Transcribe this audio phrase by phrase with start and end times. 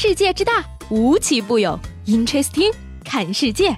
[0.00, 1.76] 世界之大，无奇不有。
[2.06, 2.72] Interesting，
[3.04, 3.76] 看世界。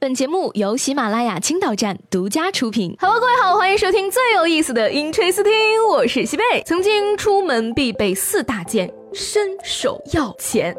[0.00, 2.96] 本节目由喜马拉雅青岛站独家出品。
[2.98, 6.62] Hello，各位好，欢迎收听最有意思的 Interesting，我是西贝。
[6.64, 10.74] 曾经出门必备四大件，伸手要钱。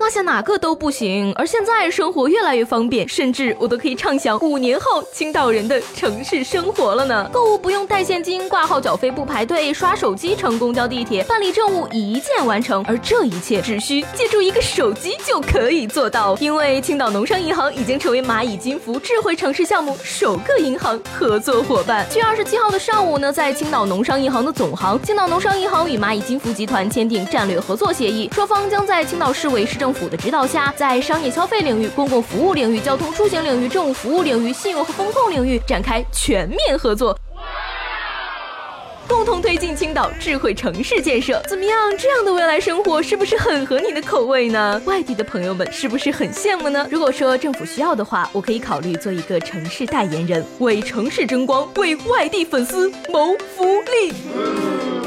[0.00, 7.28] 落下哪个都不行，而现在生活越来越方便，甚至我都可以畅想五年后青岛人的城市生活了呢。
[7.30, 16.34] 购物不用带现金，挂号缴费不排队，刷手机乘公交地铁办理政务一键完成，而这一切只需借助一个手机就可以做到。
[16.40, 22.06] 因为青岛农商银行已经成为蚂蚁金服智慧城市项目首个银行合作伙伴。
[22.08, 29.89] 七月二十七号的上午呢，在青岛农商银行的总行，青岛农商银行与蚂蚁金服集团签订战略合作协议，双方将在青岛市委市政。
[29.90, 37.18] 政府的指导下，在商业消费领域、公共服务领域、交通出行领域、政务服务领域、信用和风控领域展开全面合作，
[39.08, 41.42] 共同推进青岛智慧城市建设。
[41.48, 41.76] 怎么样？
[41.98, 44.80] 这样的未来生活是不是很合你的口味呢？
[44.84, 46.86] 外地的朋友们是不是很羡慕呢？
[46.88, 54.99] 如果说政府需要的话，我可以考虑做一个城市代言人，为城市争光，为外地粉丝谋福利。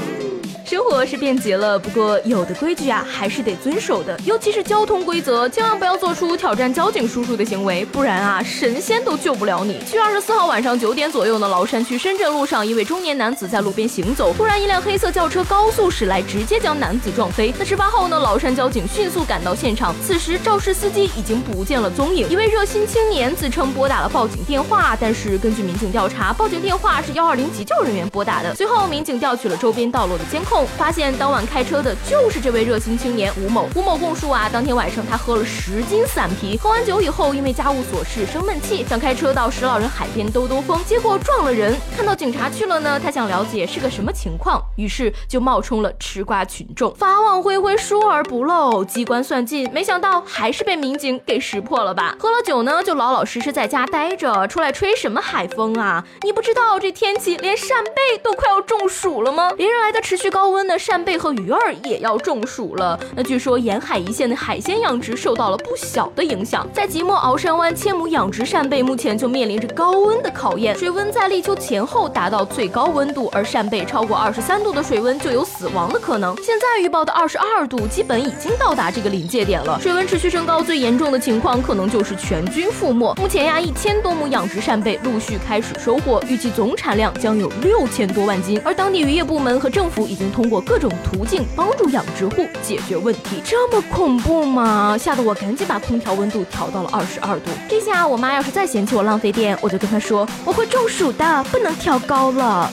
[0.74, 9.80] 生活是便捷了，不过有的规矩啊还是得遵守的，尤其是交通规则，千万不要做出挑战交警叔叔的行为，不然啊神仙都救不了你。
[9.86, 17.54] 七月二十四号晚上九点左右呢，崂山区深圳路上，一位中年男子在路边行走，突然一辆黑色轿车高速驶来，直接将男子撞飞。
[17.60, 22.28] 那事发后呢，崂山交警迅速赶到现场，此时肇事司机已经不见了踪影。
[22.32, 28.56] 一位热心青年自称拨打了报警电话，但是根据民警调查，报警电话是幺二零急救人员拨打的。
[28.56, 30.62] 随后民警调取了周边道路的监控。
[30.78, 33.67] 发现当晚开车的就是这位热心青年吴某。
[33.75, 41.75] 吴某供述啊，当天晚上他喝了十斤散啤，喝完酒以后，因为家务琐事生闷气，想开车到石老人海边兜兜风，结果撞了人。
[41.95, 46.94] 看到警察去了呢，他想了解是个什么情况，于是就冒充了吃瓜群众。
[46.95, 52.15] 法网恢恢，疏而不漏，机关算尽，没想到还是被民警给识破了吧？
[52.20, 56.04] 喝了酒呢，就老老实实在家待着，出来吹什么海风啊？
[56.21, 59.52] 你不知道这天气连扇贝都快要中暑了吗？
[59.58, 60.42] 连日来的持续高。
[60.43, 62.99] 高温的扇贝和鱼儿也要中暑了。
[63.15, 66.67] 那据说沿海一线的海鲜养殖受到了不小的影响。
[66.73, 76.36] 在即墨鳌山湾千亩养殖扇贝目前就面临着高温的考验，水温在立秋前后达到最高温度，而扇贝超过二十三度的水温就有死亡的可能。
[76.43, 79.80] 现在预报的二十二度基本已经到达这个临界点了。
[79.80, 83.14] 水温持续升高，最严重的情况可能就是全军覆没。
[83.14, 88.61] 目前呀，一千多亩养殖扇贝陆续开始收获，预计总产量将有六千多万斤。
[88.65, 90.44] 而当地渔业部门和政府已经通。
[90.49, 94.98] 过各种途径帮助养殖户解决问题，这么恐怖吗？
[94.99, 97.49] 吓得我赶紧把空调温度调到了二十二度。
[97.70, 102.70] 这下我妈要是再嫌弃我浪费电，我就跟她说我会中暑的，不能调高了。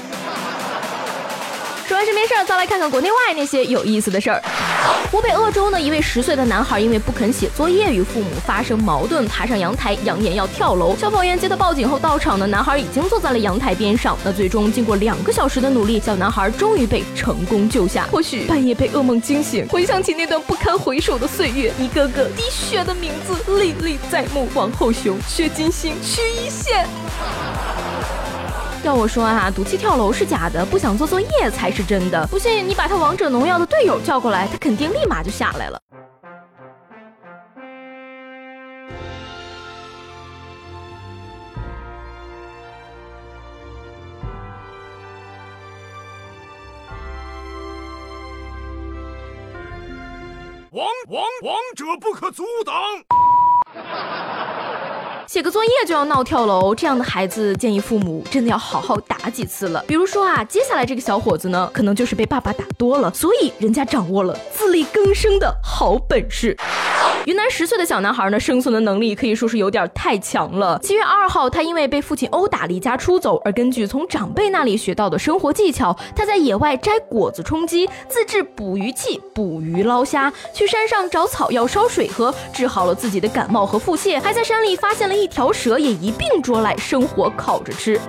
[1.87, 4.43] 说完身边事儿，再来看看国内外那些有意思的事儿。
[5.11, 10.95] 湖北鄂州呢，一位十岁的男孩因为不肯写作业，与父母发生矛盾，爬上阳台，扬言要跳楼。
[10.97, 14.17] 消防员接到报警后到场呢，男孩已经坐在了阳台边上。
[14.25, 18.07] 那最终经过两个小时的努力，小男孩终于被成功救下。
[18.13, 26.87] 或许半夜被噩梦惊醒，回想起那段不堪回首的岁月，一个个滴血的名字历历在目：王后雄、薛金星、曲一线。
[28.83, 32.27] 要我说啊，赌气跳楼是假的，不想做作业才是真的。
[32.29, 35.81] 不信你把他王者农药的队友叫过来，他肯定立马就下来了。
[50.73, 52.75] 王王王者不可阻挡。
[55.31, 59.81] 写个作业就要闹跳楼，这样的孩子建议父母真的要好好打几次了。
[59.87, 66.57] 比如说啊，接下来这个小伙子呢，可能就是被爸爸打多了，所以人家掌握了自力更生的好本事。
[67.27, 70.79] 云南十岁的小男孩呢，生存的能力可以说是有点太强了。
[70.83, 88.01] 七月二号，他因为被父亲殴打离家出走，而根据从长辈那里学到的生活技巧，他在野外摘果子充饥，自制捕鱼器捕鱼捞虾，去山上找草药烧水喝，治好了自己的感冒和腹泻，还在山里发现了一条蛇，也一并捉来生火烤着吃。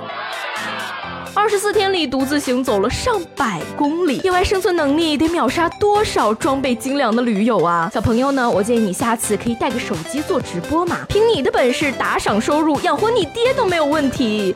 [1.34, 7.90] 二十四天里，独自行走了上百公里，野外生存能力得秒杀多少装备精良的驴友啊！
[7.94, 14.56] 小朋友呢，我建议你下次可以带个手机做直播嘛，凭你的本事打赏收入养活你爹都没有问题。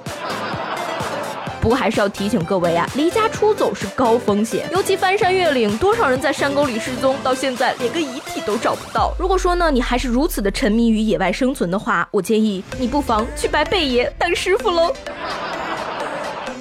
[1.62, 9.13] 不过还是要提醒各位啊，离家出走是高风险，尤其翻山越岭，多少人在山沟里失踪，到现在连个遗体都找不到。
[9.18, 14.94] 如果说呢，你还是如此的沉迷于野外生存的话，我建议你不妨去拜贝爷当师傅喽。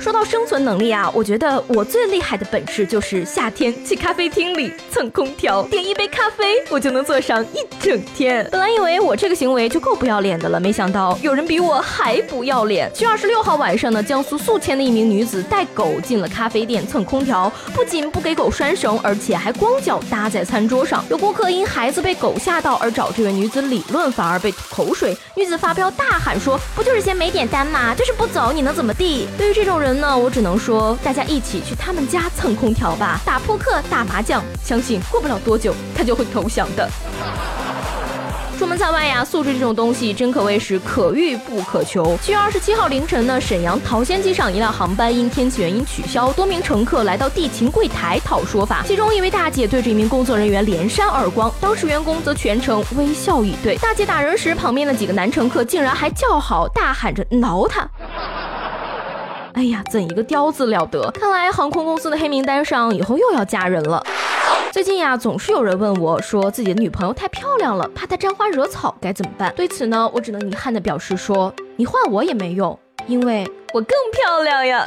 [0.04, 8.46] 说到生存能力啊，我觉得我最厉害的本事就是夏天去咖啡厅里蹭空调，点一杯咖啡，我就能坐上一整天。
[8.52, 12.90] 本来以为我这个行为就够不要脸的了，没想到有人比我还不要脸。
[12.92, 21.02] 七月二十六号晚上呢，江苏宿迁的一名女子带狗进了咖啡店蹭空调，不仅不给狗拴绳，而且还光脚搭在餐桌上。
[21.08, 25.16] 有顾客因孩子被狗吓到而找这位女子理论，反而被吐口水。
[25.34, 27.94] 女子发飙大喊说：“不就是嫌没点单吗？
[27.94, 36.88] 就是不走，你能怎么地？”对于这种人呢，我只能说，大家一起去他们家蹭空调吧，打扑克、打麻将，相信过不了多久他就会投降的。
[38.56, 42.16] 出门在外呀，素质这种东西真可谓是可遇不可求。
[42.22, 48.84] 七月二十七号凌晨呢，沈阳桃仙机上一辆航班因天气原因取消，多名乘客来到地勤柜台讨说法。
[48.86, 53.76] 其中一位大姐对着一名工作人员连扇耳光，当时员工则全程微笑以对。
[53.78, 57.86] 大姐打人时，旁边的几个男乘客竟然还叫好，大喊着挠她。
[59.54, 61.08] 哎呀，怎一个刁字了得！
[61.12, 64.04] 看来航空公司的黑名单上以后又要加人了。
[64.72, 69.52] 最近呀，总是有人问我，说自己的女朋友太漂亮了，怕她沾花惹草，该怎么办？
[69.54, 74.84] 对此呢，我只能遗憾的表示说，你换我也没用，因为我更漂亮呀。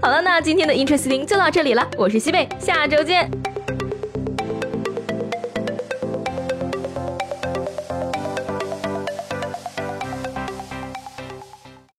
[0.00, 3.30] 好了，那今天的 Interesting 就到这里了，我是西贝，下周见。